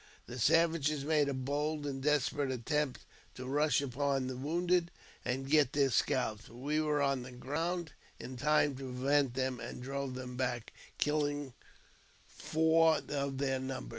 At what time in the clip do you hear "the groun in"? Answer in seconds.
7.21-8.35